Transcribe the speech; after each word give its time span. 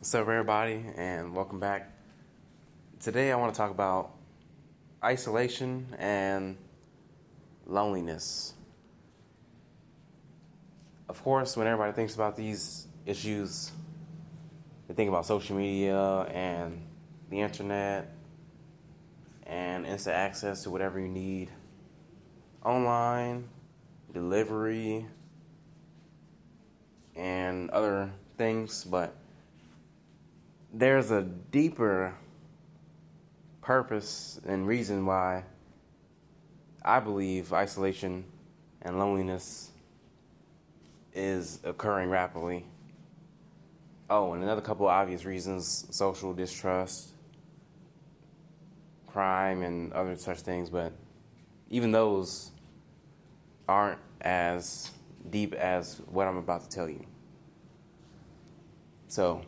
What's 0.00 0.14
up, 0.14 0.22
everybody, 0.22 0.82
and 0.96 1.36
welcome 1.36 1.60
back. 1.60 1.90
Today, 3.00 3.30
I 3.32 3.36
want 3.36 3.52
to 3.52 3.58
talk 3.58 3.70
about 3.70 4.14
isolation 5.04 5.94
and 5.98 6.56
loneliness. 7.66 8.54
Of 11.06 11.22
course, 11.22 11.54
when 11.54 11.66
everybody 11.66 11.92
thinks 11.92 12.14
about 12.14 12.34
these 12.34 12.86
issues, 13.04 13.72
they 14.88 14.94
think 14.94 15.10
about 15.10 15.26
social 15.26 15.54
media 15.54 16.22
and 16.32 16.80
the 17.28 17.42
internet 17.42 18.10
and 19.46 19.84
instant 19.84 20.16
access 20.16 20.62
to 20.62 20.70
whatever 20.70 20.98
you 20.98 21.08
need 21.08 21.50
online, 22.64 23.50
delivery, 24.14 25.04
and 27.14 27.68
other 27.68 28.10
things, 28.38 28.82
but 28.82 29.14
there's 30.72 31.10
a 31.10 31.22
deeper 31.22 32.14
purpose 33.60 34.40
and 34.46 34.66
reason 34.66 35.04
why 35.04 35.44
I 36.82 37.00
believe 37.00 37.52
isolation 37.52 38.24
and 38.82 38.98
loneliness 38.98 39.70
is 41.12 41.60
occurring 41.64 42.08
rapidly. 42.08 42.64
Oh, 44.08 44.32
and 44.32 44.42
another 44.42 44.60
couple 44.60 44.86
obvious 44.86 45.24
reasons 45.24 45.86
social 45.90 46.32
distrust, 46.32 47.10
crime, 49.06 49.62
and 49.62 49.92
other 49.92 50.16
such 50.16 50.40
things, 50.40 50.70
but 50.70 50.92
even 51.68 51.92
those 51.92 52.50
aren't 53.68 54.00
as 54.20 54.90
deep 55.28 55.54
as 55.54 56.00
what 56.06 56.26
I'm 56.26 56.36
about 56.36 56.62
to 56.62 56.68
tell 56.68 56.88
you. 56.88 57.04
So, 59.08 59.42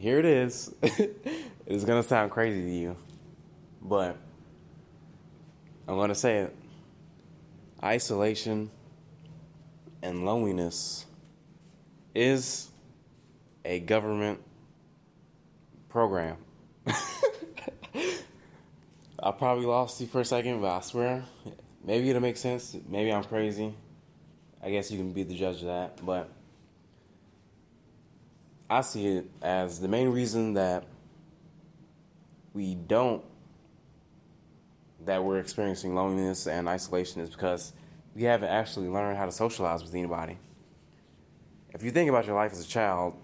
here 0.00 0.18
it 0.18 0.24
is. 0.24 0.74
it's 0.82 1.84
gonna 1.84 2.02
sound 2.02 2.30
crazy 2.30 2.62
to 2.62 2.70
you, 2.70 2.96
but 3.82 4.16
I'm 5.86 5.96
gonna 5.96 6.14
say 6.14 6.38
it. 6.38 6.56
Isolation 7.84 8.70
and 10.02 10.24
loneliness 10.24 11.04
is 12.14 12.70
a 13.62 13.80
government 13.80 14.40
program. 15.90 16.38
I 19.22 19.32
probably 19.32 19.66
lost 19.66 20.00
you 20.00 20.06
for 20.06 20.22
a 20.22 20.24
second, 20.24 20.62
but 20.62 20.78
I 20.78 20.80
swear, 20.80 21.24
maybe 21.84 22.08
it'll 22.08 22.22
make 22.22 22.38
sense. 22.38 22.74
Maybe 22.88 23.12
I'm 23.12 23.24
crazy. 23.24 23.74
I 24.62 24.70
guess 24.70 24.90
you 24.90 24.96
can 24.96 25.12
be 25.12 25.24
the 25.24 25.34
judge 25.34 25.56
of 25.56 25.66
that, 25.66 26.04
but 26.06 26.30
I 28.70 28.82
see 28.82 29.08
it 29.08 29.26
as 29.42 29.80
the 29.80 29.88
main 29.88 30.10
reason 30.10 30.54
that 30.54 30.86
we 32.54 32.76
don't 32.76 33.24
that 35.06 35.24
we're 35.24 35.40
experiencing 35.40 35.94
loneliness 35.94 36.46
and 36.46 36.68
isolation 36.68 37.20
is 37.20 37.30
because 37.30 37.72
we 38.14 38.22
haven't 38.22 38.50
actually 38.50 38.88
learned 38.88 39.16
how 39.16 39.24
to 39.24 39.32
socialize 39.32 39.82
with 39.82 39.92
anybody. 39.94 40.38
If 41.74 41.82
you 41.82 41.90
think 41.90 42.08
about 42.08 42.26
your 42.26 42.36
life 42.36 42.52
as 42.52 42.64
a 42.64 42.68
child, 42.68 43.14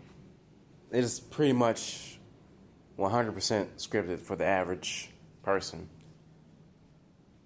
it 0.91 1.05
is 1.05 1.21
pretty 1.21 1.53
much 1.53 2.19
100% 2.99 3.35
scripted 3.77 4.21
for 4.21 4.35
the 4.35 4.45
average 4.47 5.11
person. 5.43 5.89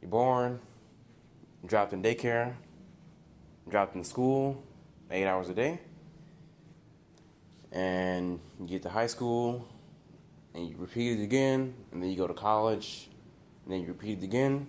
You're 0.00 0.10
born, 0.10 0.60
dropped 1.66 1.92
in 1.92 2.02
daycare, 2.02 2.54
dropped 3.68 3.94
in 3.94 4.04
school, 4.04 4.62
eight 5.10 5.26
hours 5.26 5.50
a 5.50 5.54
day 5.54 5.80
and 7.72 8.40
you 8.60 8.66
get 8.66 8.82
to 8.82 8.88
high 8.88 9.06
school 9.06 9.66
and 10.54 10.68
you 10.68 10.74
repeat 10.78 11.18
it 11.18 11.22
again 11.22 11.74
and 11.92 12.02
then 12.02 12.10
you 12.10 12.16
go 12.16 12.26
to 12.26 12.34
college 12.34 13.08
and 13.64 13.72
then 13.72 13.80
you 13.80 13.86
repeat 13.86 14.18
it 14.18 14.24
again 14.24 14.66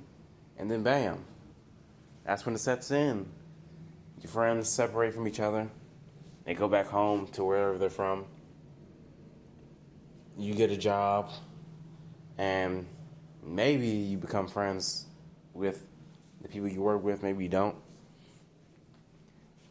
and 0.57 0.69
then 0.69 0.83
bam 0.83 1.25
that's 2.23 2.45
when 2.45 2.56
it 2.56 2.59
sets 2.59 2.91
in. 2.91 3.28
Your 4.22 4.29
friends 4.29 4.69
separate 4.69 5.13
from 5.13 5.28
each 5.28 5.40
other. 5.40 5.69
They 6.45 6.53
go 6.53 6.67
back 6.67 6.88
home 6.88 7.28
to 7.34 7.44
wherever 7.44 7.78
they're 7.78 7.90
from. 7.90 8.25
You 10.38 10.53
get 10.53 10.72
a 10.72 10.78
job 10.78 11.31
and 12.38 12.85
maybe 13.44 13.88
you 13.88 14.17
become 14.17 14.47
friends 14.47 15.06
with 15.53 15.85
the 16.41 16.47
people 16.47 16.67
you 16.67 16.81
work 16.81 17.03
with 17.03 17.22
maybe 17.22 17.44
you 17.44 17.50
don't. 17.50 17.75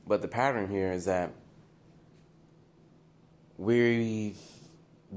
But 0.07 0.23
the 0.23 0.29
pattern 0.29 0.69
here 0.69 0.93
is 0.93 1.05
that 1.05 1.33
we've 3.61 4.39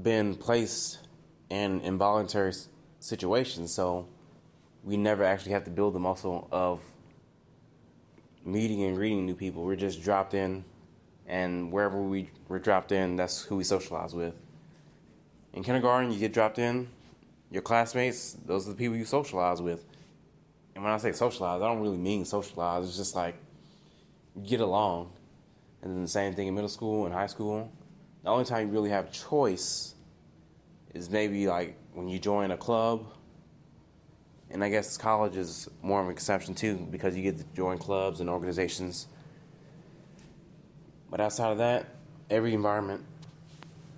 been 0.02 0.34
placed 0.34 0.98
in 1.48 1.80
involuntary 1.80 2.52
situations, 3.00 3.72
so 3.72 4.06
we 4.82 4.98
never 4.98 5.24
actually 5.24 5.52
have 5.52 5.64
to 5.64 5.70
build 5.70 5.94
the 5.94 5.98
muscle 5.98 6.46
of 6.52 6.82
meeting 8.44 8.82
and 8.84 8.96
greeting 8.96 9.24
new 9.24 9.34
people. 9.34 9.64
We're 9.64 9.76
just 9.76 10.02
dropped 10.02 10.34
in, 10.34 10.62
and 11.26 11.72
wherever 11.72 12.02
we 12.02 12.28
were 12.48 12.58
dropped 12.58 12.92
in, 12.92 13.16
that's 13.16 13.40
who 13.40 13.56
we 13.56 13.64
socialize 13.64 14.14
with. 14.14 14.38
In 15.54 15.64
kindergarten, 15.64 16.12
you 16.12 16.18
get 16.18 16.34
dropped 16.34 16.58
in, 16.58 16.88
your 17.50 17.62
classmates, 17.62 18.36
those 18.44 18.66
are 18.66 18.72
the 18.72 18.76
people 18.76 18.94
you 18.94 19.06
socialize 19.06 19.62
with. 19.62 19.86
And 20.74 20.84
when 20.84 20.92
I 20.92 20.98
say 20.98 21.12
socialize, 21.12 21.62
I 21.62 21.66
don't 21.66 21.80
really 21.80 21.96
mean 21.96 22.26
socialize, 22.26 22.86
it's 22.86 22.98
just 22.98 23.16
like 23.16 23.36
get 24.44 24.60
along. 24.60 25.12
And 25.80 25.90
then 25.90 26.02
the 26.02 26.08
same 26.08 26.34
thing 26.34 26.46
in 26.46 26.54
middle 26.54 26.68
school 26.68 27.06
and 27.06 27.14
high 27.14 27.26
school 27.26 27.72
the 28.24 28.30
only 28.30 28.46
time 28.46 28.68
you 28.68 28.72
really 28.72 28.88
have 28.88 29.12
choice 29.12 29.94
is 30.94 31.10
maybe 31.10 31.46
like 31.46 31.76
when 31.92 32.08
you 32.08 32.18
join 32.18 32.50
a 32.50 32.56
club. 32.56 33.06
And 34.50 34.64
I 34.64 34.70
guess 34.70 34.96
college 34.96 35.36
is 35.36 35.68
more 35.82 36.00
of 36.00 36.06
an 36.06 36.12
exception 36.12 36.54
too 36.54 36.88
because 36.90 37.14
you 37.14 37.22
get 37.22 37.36
to 37.38 37.44
join 37.54 37.76
clubs 37.76 38.20
and 38.20 38.30
organizations. 38.30 39.08
But 41.10 41.20
outside 41.20 41.52
of 41.52 41.58
that, 41.58 41.86
every 42.30 42.54
environment 42.54 43.04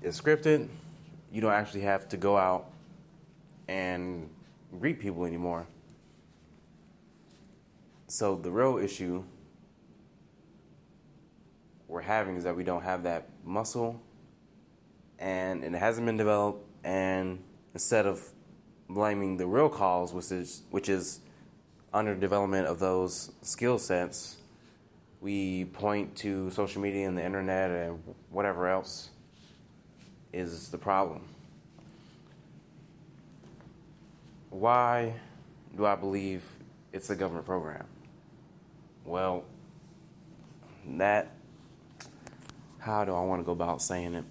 is 0.03 0.21
scripted. 0.21 0.69
You 1.31 1.41
don't 1.41 1.53
actually 1.53 1.83
have 1.83 2.09
to 2.09 2.17
go 2.17 2.37
out 2.37 2.73
and 3.69 4.29
greet 4.81 4.99
people 4.99 5.25
anymore. 5.25 5.69
So 8.09 8.35
the 8.35 8.51
real 8.51 8.79
issue 8.79 9.23
we're 11.87 12.01
having 12.01 12.37
is 12.37 12.43
that 12.43 12.57
we 12.57 12.65
don't 12.65 12.83
have 12.83 13.05
that 13.05 13.29
muscle 13.45 14.01
and 15.19 15.65
it 15.65 15.75
hasn't 15.75 16.07
been 16.07 16.17
developed. 16.17 16.65
And 16.85 17.43
instead 17.75 18.07
of 18.07 18.23
blaming 18.89 19.37
the 19.37 19.47
real 19.47 19.69
cause, 19.69 20.13
which 20.13 20.31
is 20.31 20.63
which 20.71 20.89
is 20.89 21.21
underdevelopment 21.93 22.67
of 22.67 22.79
those 22.79 23.33
skill 23.43 23.79
sets, 23.79 24.37
we 25.21 25.65
point 25.65 26.15
to 26.17 26.51
social 26.51 26.81
media 26.83 27.09
and 27.09 27.17
the 27.17 27.25
internet 27.25 27.71
and 27.71 27.99
whatever 28.31 28.69
else 28.69 29.11
is 30.33 30.69
the 30.69 30.79
problem. 30.79 31.23
Why 34.51 35.15
do 35.77 35.85
I 35.87 35.97
believe 35.97 36.43
it's 36.93 37.11
a 37.11 37.17
government 37.17 37.47
program? 37.47 37.87
Well, 39.05 39.45
that, 40.97 41.31
how 42.79 43.05
do 43.05 43.15
I 43.15 43.21
want 43.21 43.41
to 43.41 43.45
go 43.45 43.53
about 43.53 43.83
saying 43.83 44.15
it? 44.15 44.25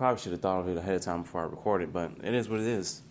Probably 0.00 0.18
should 0.18 0.32
have 0.32 0.40
thought 0.40 0.60
of 0.60 0.68
it 0.68 0.78
ahead 0.78 0.94
of 0.94 1.02
time 1.02 1.24
before 1.24 1.42
I 1.42 1.44
recorded, 1.44 1.92
but 1.92 2.12
it 2.24 2.32
is 2.32 2.48
what 2.48 2.58
it 2.58 2.66
is. 2.66 3.02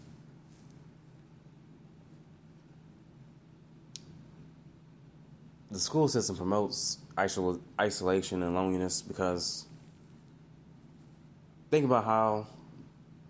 The 5.70 5.78
school 5.78 6.08
system 6.08 6.36
promotes 6.36 6.98
isol- 7.16 7.62
isolation 7.80 8.42
and 8.42 8.56
loneliness 8.56 9.04
because 9.04 9.68
think 11.70 11.86
about 11.86 12.06
how 12.06 12.48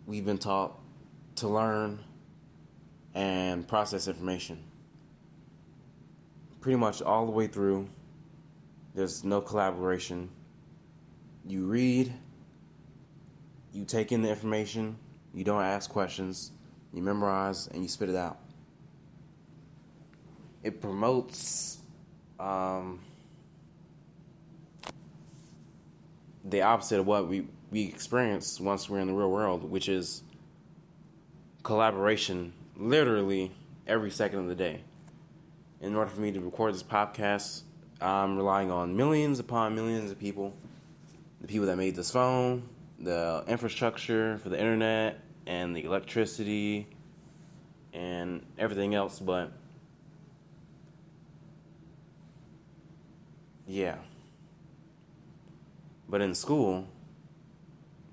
we've 0.07 0.25
been 0.25 0.37
taught 0.37 0.79
to 1.35 1.49
learn 1.49 1.99
and 3.13 3.67
process 3.67 4.07
information. 4.07 4.63
Pretty 6.61 6.77
much 6.77 7.01
all 7.01 7.25
the 7.25 7.33
way 7.33 7.47
through, 7.47 7.89
there's 8.95 9.25
no 9.25 9.41
collaboration. 9.41 10.29
You 11.45 11.65
read 11.65 12.13
you 13.73 13.85
take 13.85 14.11
in 14.11 14.21
the 14.21 14.29
information, 14.29 14.97
you 15.33 15.43
don't 15.43 15.61
ask 15.61 15.89
questions, 15.89 16.51
you 16.93 17.01
memorize, 17.01 17.67
and 17.67 17.83
you 17.83 17.87
spit 17.87 18.09
it 18.09 18.15
out. 18.15 18.37
It 20.63 20.81
promotes 20.81 21.79
um, 22.39 22.99
the 26.43 26.61
opposite 26.61 26.99
of 26.99 27.07
what 27.07 27.27
we, 27.27 27.47
we 27.71 27.83
experience 27.83 28.59
once 28.59 28.89
we're 28.89 28.99
in 28.99 29.07
the 29.07 29.13
real 29.13 29.31
world, 29.31 29.69
which 29.69 29.87
is 29.87 30.23
collaboration 31.63 32.53
literally 32.75 33.51
every 33.87 34.11
second 34.11 34.39
of 34.39 34.47
the 34.47 34.55
day. 34.55 34.81
In 35.81 35.95
order 35.95 36.09
for 36.09 36.19
me 36.19 36.31
to 36.31 36.39
record 36.39 36.73
this 36.73 36.83
podcast, 36.83 37.61
I'm 38.01 38.35
relying 38.37 38.71
on 38.71 38.95
millions 38.95 39.39
upon 39.39 39.75
millions 39.75 40.11
of 40.11 40.19
people, 40.19 40.53
the 41.39 41.47
people 41.47 41.67
that 41.67 41.77
made 41.77 41.95
this 41.95 42.11
phone, 42.11 42.63
the 42.99 43.43
infrastructure 43.47 44.37
for 44.39 44.49
the 44.49 44.59
internet, 44.59 45.19
and 45.47 45.75
the 45.75 45.83
electricity, 45.83 46.87
and 47.93 48.45
everything 48.57 48.93
else. 48.93 49.19
But 49.19 49.51
yeah. 53.67 53.95
But 56.07 56.21
in 56.21 56.33
school, 56.33 56.87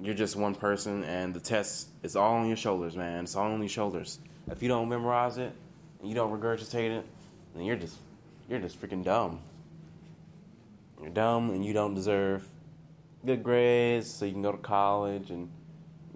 you're 0.00 0.14
just 0.14 0.36
one 0.36 0.54
person, 0.54 1.04
and 1.04 1.32
the 1.34 1.40
test 1.40 1.88
is 2.02 2.14
all 2.16 2.34
on 2.34 2.46
your 2.46 2.56
shoulders, 2.56 2.96
man. 2.96 3.24
It's 3.24 3.36
all 3.36 3.50
on 3.50 3.60
your 3.60 3.68
shoulders. 3.68 4.18
If 4.50 4.62
you 4.62 4.68
don't 4.68 4.88
memorize 4.88 5.38
it, 5.38 5.52
and 6.00 6.08
you 6.08 6.14
don't 6.14 6.30
regurgitate 6.30 6.98
it, 6.98 7.06
then 7.54 7.64
you're 7.64 7.76
just 7.76 7.96
you're 8.48 8.60
just 8.60 8.80
freaking 8.80 9.04
dumb. 9.04 9.40
You're 11.00 11.10
dumb, 11.10 11.50
and 11.50 11.64
you 11.64 11.72
don't 11.72 11.94
deserve 11.94 12.46
good 13.24 13.42
grades, 13.42 14.10
so 14.10 14.24
you 14.24 14.32
can 14.32 14.42
go 14.42 14.52
to 14.52 14.58
college 14.58 15.30
and 15.30 15.50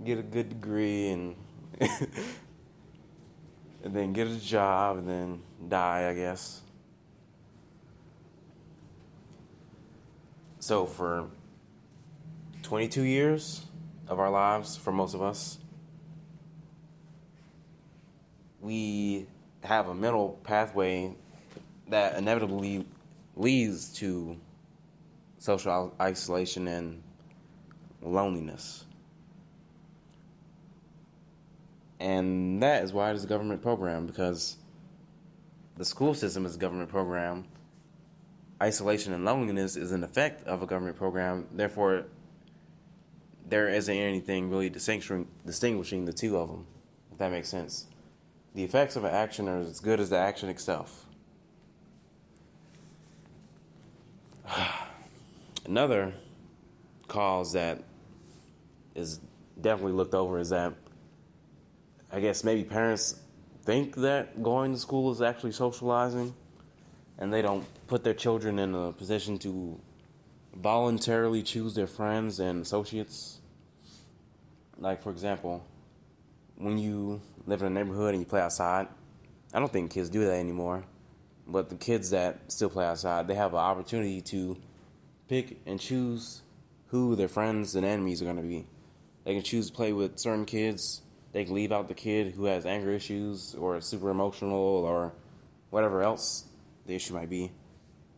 get 0.05 0.19
a 0.19 0.23
good 0.23 0.49
degree, 0.49 1.09
and 1.09 1.37
and 1.81 2.09
then 3.95 4.13
get 4.13 4.27
a 4.27 4.37
job, 4.37 4.99
and 4.99 5.09
then 5.09 5.43
die, 5.69 6.09
I 6.09 6.15
guess. 6.15 6.63
So 10.59 10.87
for 10.87 11.29
22 12.63 13.03
years 13.03 13.65
of 14.07 14.21
our 14.21 14.31
lives, 14.31 14.77
for 14.77 14.93
most 14.93 15.15
of 15.15 15.23
us, 15.23 15.59
we 18.61 19.27
have 19.65 19.89
a 19.89 19.95
mental 19.95 20.39
pathway 20.45 21.15
that 21.89 22.17
inevitably 22.17 22.87
leads 23.37 23.93
to 23.95 24.37
social 25.41 25.93
isolation 26.01 26.69
and 26.69 27.03
loneliness. 28.03 28.85
And 31.99 32.63
that 32.63 32.85
is 32.85 32.93
why 32.93 33.11
it 33.11 33.17
is 33.17 33.25
a 33.25 33.27
government 33.27 33.63
program 33.63 34.07
because 34.07 34.59
the 35.77 35.85
school 35.85 36.15
system 36.15 36.47
is 36.47 36.55
a 36.55 36.59
government 36.59 36.91
program. 36.91 37.47
Isolation 38.63 39.15
and 39.15 39.25
loneliness 39.25 39.77
is 39.77 39.93
an 39.93 40.05
effect 40.05 40.47
of 40.47 40.63
a 40.63 40.67
government 40.67 40.97
program. 40.97 41.47
Therefore, 41.51 42.05
there 43.49 43.69
isn't 43.69 43.95
anything 43.95 44.51
really 44.51 44.69
distinguishing, 44.69 45.27
distinguishing 45.47 46.05
the 46.05 46.13
two 46.13 46.37
of 46.37 46.49
them, 46.49 46.67
if 47.11 47.19
that 47.19 47.33
makes 47.33 47.49
sense. 47.49 47.87
The 48.55 48.63
effects 48.63 48.95
of 48.97 49.05
an 49.05 49.15
action 49.15 49.49
are 49.49 49.59
as 49.59 49.81
good 49.81 50.01
as 50.01 50.11
the 50.11 50.19
action 50.19 50.51
itself. 50.51 51.07
Another 55.71 56.13
cause 57.07 57.53
that 57.53 57.85
is 58.97 59.21
definitely 59.61 59.93
looked 59.93 60.15
over 60.15 60.41
is 60.41 60.49
that 60.49 60.75
I 62.13 62.19
guess 62.19 62.43
maybe 62.43 62.65
parents 62.65 63.21
think 63.63 63.95
that 63.99 64.43
going 64.43 64.73
to 64.73 64.81
school 64.81 65.13
is 65.13 65.23
actually 65.23 65.53
socializing 65.53 66.35
and 67.19 67.33
they 67.33 67.41
don't 67.41 67.65
put 67.87 68.03
their 68.03 68.15
children 68.15 68.59
in 68.59 68.75
a 68.75 68.91
position 68.91 69.39
to 69.39 69.81
voluntarily 70.57 71.41
choose 71.41 71.77
their 71.77 71.87
friends 71.87 72.41
and 72.41 72.63
associates. 72.63 73.39
Like, 74.77 75.01
for 75.01 75.11
example, 75.11 75.65
when 76.57 76.79
you 76.79 77.21
live 77.47 77.61
in 77.61 77.69
a 77.69 77.71
neighborhood 77.71 78.15
and 78.15 78.21
you 78.25 78.27
play 78.27 78.41
outside, 78.41 78.89
I 79.55 79.61
don't 79.61 79.73
think 79.73 79.93
kids 79.93 80.11
do 80.11 80.25
that 80.25 80.35
anymore. 80.35 80.83
But 81.47 81.69
the 81.69 81.77
kids 81.77 82.11
that 82.11 82.51
still 82.51 82.71
play 82.71 82.87
outside, 82.87 83.29
they 83.29 83.37
have 83.37 83.53
an 83.53 83.61
opportunity 83.61 84.21
to 84.23 84.57
pick 85.31 85.61
and 85.65 85.79
choose 85.79 86.43
who 86.89 87.15
their 87.15 87.29
friends 87.29 87.77
and 87.77 87.87
enemies 87.87 88.21
are 88.21 88.25
going 88.25 88.37
to 88.37 88.43
be. 88.43 88.67
They 89.25 89.33
can 89.33 89.45
choose 89.45 89.69
to 89.69 89.73
play 89.73 89.93
with 89.93 90.19
certain 90.19 90.45
kids. 90.45 91.03
They 91.33 91.45
can 91.45 91.55
leave 91.55 91.71
out 91.71 91.87
the 91.87 91.95
kid 91.95 92.35
who 92.35 92.47
has 92.47 92.67
anger 92.67 92.91
issues 92.91 93.55
or 93.55 93.77
is 93.77 93.87
super 93.87 94.11
emotional 94.11 94.59
or 94.59 95.13
whatever 95.71 96.03
else 96.03 96.47
the 96.85 96.97
issue 96.97 97.15
might 97.15 97.31
be. 97.31 97.53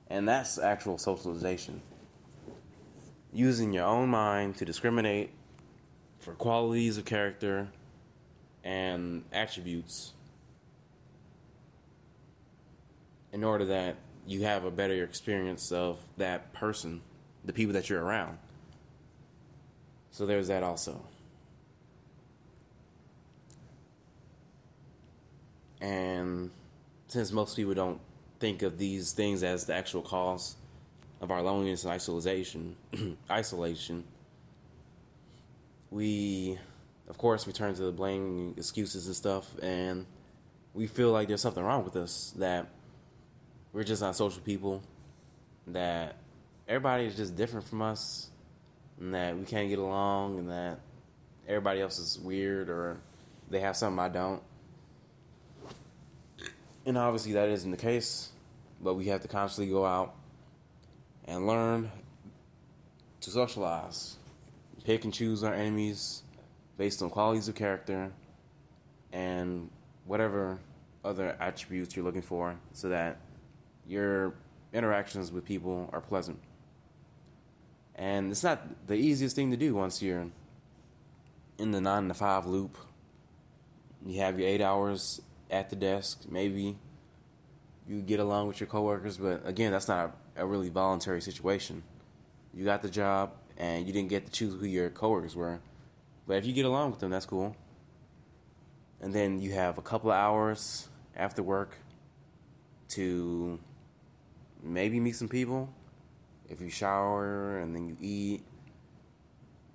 And 0.08 0.26
that's 0.26 0.58
actual 0.58 0.96
socialization. 0.96 1.82
Using 3.30 3.74
your 3.74 3.84
own 3.84 4.08
mind 4.08 4.56
to 4.56 4.64
discriminate 4.64 5.32
for 6.18 6.32
qualities 6.32 6.96
of 6.96 7.04
character 7.04 7.68
and 8.64 9.24
attributes 9.32 10.12
in 13.32 13.44
order 13.44 13.66
that 13.66 13.96
you 14.26 14.44
have 14.44 14.64
a 14.64 14.70
better 14.70 15.02
experience 15.02 15.72
of 15.72 15.98
that 16.16 16.52
person, 16.52 17.02
the 17.44 17.52
people 17.52 17.72
that 17.74 17.90
you're 17.90 18.02
around. 18.02 18.38
So 20.10 20.26
there's 20.26 20.48
that 20.48 20.62
also. 20.62 21.00
And 25.80 26.50
since 27.08 27.32
most 27.32 27.56
people 27.56 27.74
don't 27.74 28.00
think 28.38 28.62
of 28.62 28.78
these 28.78 29.12
things 29.12 29.42
as 29.42 29.66
the 29.66 29.74
actual 29.74 30.02
cause 30.02 30.56
of 31.20 31.30
our 31.30 31.42
loneliness 31.42 31.84
and 31.84 31.92
isolation, 31.92 32.76
isolation, 33.30 34.04
we, 35.90 36.58
of 37.08 37.18
course, 37.18 37.46
we 37.46 37.52
turn 37.52 37.74
to 37.74 37.82
the 37.82 37.92
blame, 37.92 38.54
excuses, 38.56 39.06
and 39.06 39.16
stuff, 39.16 39.54
and 39.60 40.06
we 40.72 40.86
feel 40.86 41.10
like 41.10 41.28
there's 41.28 41.42
something 41.42 41.62
wrong 41.62 41.84
with 41.84 41.96
us 41.96 42.32
that 42.36 42.68
we're 43.72 43.84
just 43.84 44.02
not 44.02 44.16
social 44.16 44.42
people, 44.42 44.82
that 45.68 46.16
everybody 46.68 47.04
is 47.04 47.16
just 47.16 47.36
different 47.36 47.66
from 47.66 47.82
us, 47.82 48.30
and 48.98 49.14
that 49.14 49.36
we 49.36 49.44
can't 49.44 49.68
get 49.68 49.78
along, 49.78 50.38
and 50.38 50.50
that 50.50 50.80
everybody 51.48 51.80
else 51.80 51.98
is 51.98 52.18
weird 52.18 52.68
or 52.68 52.98
they 53.50 53.60
have 53.60 53.76
something 53.76 53.98
I 53.98 54.08
don't. 54.08 54.42
And 56.84 56.98
obviously, 56.98 57.32
that 57.32 57.48
isn't 57.48 57.70
the 57.70 57.76
case, 57.76 58.30
but 58.80 58.94
we 58.94 59.06
have 59.06 59.20
to 59.22 59.28
constantly 59.28 59.72
go 59.72 59.84
out 59.86 60.14
and 61.24 61.46
learn 61.46 61.90
to 63.20 63.30
socialize, 63.30 64.16
pick 64.84 65.04
and 65.04 65.14
choose 65.14 65.44
our 65.44 65.54
enemies 65.54 66.22
based 66.76 67.02
on 67.02 67.10
qualities 67.10 67.46
of 67.48 67.54
character 67.54 68.10
and 69.12 69.70
whatever 70.06 70.58
other 71.04 71.36
attributes 71.38 71.94
you're 71.94 72.04
looking 72.04 72.22
for 72.22 72.56
so 72.72 72.88
that 72.88 73.18
your 73.86 74.34
interactions 74.72 75.30
with 75.30 75.44
people 75.44 75.88
are 75.92 76.00
pleasant. 76.00 76.38
And 77.94 78.30
it's 78.30 78.42
not 78.42 78.86
the 78.86 78.94
easiest 78.94 79.36
thing 79.36 79.50
to 79.50 79.56
do 79.56 79.74
once 79.74 80.02
you're 80.02 80.26
in 81.58 81.70
the 81.70 81.80
nine 81.80 82.08
to 82.08 82.14
five 82.14 82.46
loop. 82.46 82.76
You 84.04 84.20
have 84.20 84.38
your 84.38 84.48
eight 84.48 84.60
hours 84.60 85.20
at 85.50 85.70
the 85.70 85.76
desk. 85.76 86.22
Maybe 86.28 86.76
you 87.86 88.00
get 88.00 88.20
along 88.20 88.48
with 88.48 88.60
your 88.60 88.66
coworkers, 88.66 89.18
but 89.18 89.46
again, 89.46 89.72
that's 89.72 89.88
not 89.88 90.16
a, 90.36 90.46
really 90.46 90.70
voluntary 90.70 91.20
situation. 91.20 91.82
You 92.54 92.64
got 92.64 92.82
the 92.82 92.88
job, 92.88 93.32
and 93.56 93.86
you 93.86 93.92
didn't 93.92 94.08
get 94.08 94.26
to 94.26 94.32
choose 94.32 94.58
who 94.58 94.66
your 94.66 94.90
coworkers 94.90 95.36
were. 95.36 95.60
But 96.26 96.38
if 96.38 96.46
you 96.46 96.52
get 96.52 96.64
along 96.64 96.92
with 96.92 97.00
them, 97.00 97.10
that's 97.10 97.26
cool. 97.26 97.56
And 99.00 99.12
then 99.12 99.40
you 99.40 99.52
have 99.52 99.78
a 99.78 99.82
couple 99.82 100.10
of 100.10 100.16
hours 100.16 100.88
after 101.16 101.42
work 101.42 101.76
to 102.90 103.58
maybe 104.62 105.00
meet 105.00 105.16
some 105.16 105.28
people. 105.28 105.68
If 106.48 106.60
you 106.60 106.70
shower 106.70 107.58
and 107.58 107.74
then 107.74 107.88
you 107.88 107.96
eat 108.00 108.42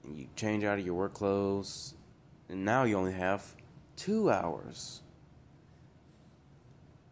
and 0.03 0.17
you 0.17 0.27
change 0.36 0.63
out 0.63 0.79
of 0.79 0.86
your 0.86 0.96
work 0.96 1.13
clothes, 1.13 1.96
and 2.50 2.63
now 2.63 2.84
you 2.84 2.98
only 2.98 3.13
have 3.13 3.56
two 3.96 4.29
hours 4.29 5.01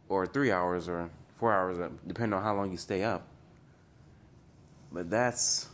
or 0.07 0.25
three 0.27 0.51
hours 0.51 0.87
or 0.87 1.09
four 1.37 1.53
hours, 1.53 1.79
uh, 1.79 1.89
depending 2.07 2.37
on 2.37 2.43
how 2.43 2.55
long 2.55 2.71
you 2.71 2.77
stay 2.77 3.03
up. 3.03 3.27
But 4.91 5.09
that's 5.09 5.67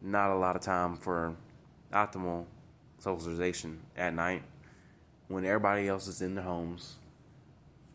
not 0.00 0.30
a 0.30 0.34
lot 0.34 0.56
of 0.56 0.62
time 0.62 0.96
for 0.96 1.36
optimal 1.92 2.46
socialization 2.98 3.80
at 3.96 4.14
night 4.14 4.42
when 5.28 5.44
everybody 5.44 5.88
else 5.88 6.06
is 6.08 6.22
in 6.22 6.34
their 6.34 6.44
homes 6.44 6.96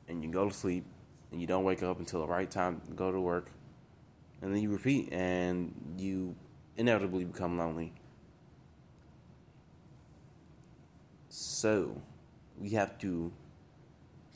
and 0.07 0.23
you 0.23 0.29
go 0.29 0.47
to 0.47 0.53
sleep 0.53 0.85
and 1.33 1.41
you 1.41 1.47
don't 1.47 1.63
wake 1.63 1.81
up 1.81 1.99
until 1.99 2.21
the 2.21 2.27
right 2.27 2.49
time 2.49 2.79
to 2.87 2.93
go 2.93 3.11
to 3.11 3.19
work, 3.19 3.49
and 4.41 4.53
then 4.53 4.61
you 4.61 4.69
repeat, 4.69 5.11
and 5.11 5.73
you 5.97 6.35
inevitably 6.77 7.25
become 7.25 7.57
lonely. 7.57 7.91
So, 11.29 11.99
we 12.59 12.69
have 12.71 12.99
to 12.99 13.33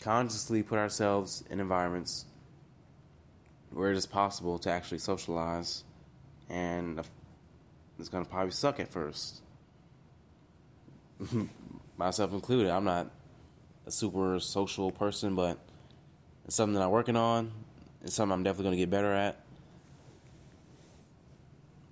consciously 0.01 0.63
put 0.63 0.79
ourselves 0.79 1.43
in 1.51 1.59
environments 1.59 2.25
where 3.69 3.91
it 3.91 3.97
is 3.97 4.07
possible 4.07 4.57
to 4.59 4.71
actually 4.71 4.97
socialize, 4.97 5.83
and 6.49 6.99
it's 7.99 8.09
going 8.09 8.25
to 8.25 8.29
probably 8.29 8.51
suck 8.51 8.79
at 8.79 8.87
first. 8.87 9.41
Myself 11.97 12.33
included. 12.33 12.71
I'm 12.71 12.85
not 12.85 13.11
a 13.85 13.91
super 13.91 14.39
social 14.39 14.91
person, 14.91 15.35
but 15.35 15.59
it's 16.47 16.55
something 16.55 16.75
that 16.75 16.83
I'm 16.83 16.91
working 16.91 17.17
on. 17.17 17.51
It's 18.03 18.15
something 18.15 18.31
I'm 18.31 18.43
definitely 18.43 18.63
going 18.63 18.77
to 18.77 18.81
get 18.81 18.89
better 18.89 19.13
at. 19.13 19.37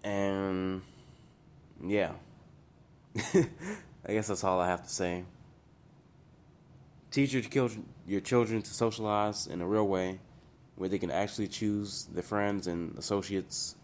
And 0.04 0.82
yeah. 1.84 2.14
I 3.18 4.14
guess 4.14 4.28
that's 4.28 4.44
all 4.44 4.60
I 4.60 4.68
have 4.68 4.84
to 4.84 4.90
say. 4.90 5.26
Teach 7.12 7.34
your 7.34 7.42
children, 7.42 7.86
your 8.08 8.22
children 8.22 8.62
to 8.62 8.74
socialize 8.74 9.48
in 9.48 9.62
a 9.62 9.68
real 9.68 9.88
way 9.88 10.20
where 10.76 10.90
they 10.90 11.00
can 11.00 11.12
actually 11.12 11.48
choose 11.48 12.06
their 12.14 12.24
friends 12.24 12.68
and 12.68 12.98
associates. 12.98 13.76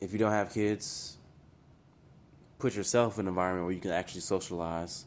If 0.00 0.12
you 0.12 0.18
don't 0.18 0.32
have 0.32 0.52
kids, 0.52 1.16
put 2.58 2.74
yourself 2.74 3.18
in 3.18 3.26
an 3.26 3.28
environment 3.28 3.66
where 3.66 3.74
you 3.74 3.80
can 3.80 3.92
actually 3.92 4.22
socialize. 4.22 5.06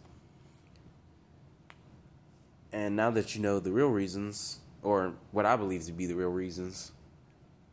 And 2.73 2.95
now 2.95 3.11
that 3.11 3.35
you 3.35 3.41
know 3.41 3.59
the 3.59 3.71
real 3.71 3.89
reasons, 3.89 4.59
or 4.81 5.13
what 5.31 5.45
I 5.45 5.55
believe 5.55 5.85
to 5.85 5.91
be 5.91 6.07
the 6.07 6.15
real 6.15 6.29
reasons, 6.29 6.91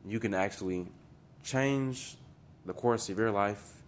you 0.06 0.20
can 0.20 0.34
actually 0.34 0.86
change 1.42 2.16
the 2.66 2.74
course 2.74 3.08
of 3.08 3.18
your 3.18 3.30
life 3.30 3.82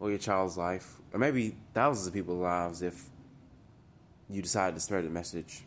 or 0.00 0.08
your 0.08 0.18
child's 0.18 0.56
life, 0.56 0.96
or 1.12 1.18
maybe 1.18 1.54
thousands 1.74 2.06
of 2.06 2.14
people's 2.14 2.40
lives 2.40 2.82
if 2.82 3.10
you 4.30 4.40
decide 4.40 4.74
to 4.74 4.80
spread 4.80 5.04
the 5.04 5.10
message. 5.10 5.64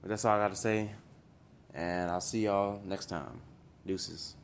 But 0.00 0.10
that's 0.10 0.24
all 0.24 0.36
I 0.36 0.38
got 0.38 0.50
to 0.50 0.56
say, 0.56 0.90
and 1.74 2.10
I'll 2.10 2.20
see 2.20 2.44
y'all 2.44 2.80
next 2.84 3.06
time. 3.06 3.40
Deuces. 3.86 4.36